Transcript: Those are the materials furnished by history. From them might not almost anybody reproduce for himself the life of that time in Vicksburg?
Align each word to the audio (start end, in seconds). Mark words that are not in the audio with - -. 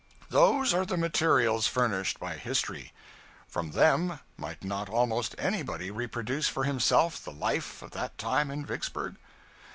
Those 0.29 0.73
are 0.73 0.83
the 0.83 0.97
materials 0.97 1.67
furnished 1.67 2.19
by 2.19 2.35
history. 2.37 2.91
From 3.47 3.73
them 3.73 4.19
might 4.35 4.63
not 4.63 4.89
almost 4.89 5.35
anybody 5.37 5.91
reproduce 5.91 6.47
for 6.47 6.63
himself 6.63 7.23
the 7.23 7.31
life 7.31 7.83
of 7.83 7.91
that 7.91 8.17
time 8.17 8.49
in 8.49 8.65
Vicksburg? 8.65 9.17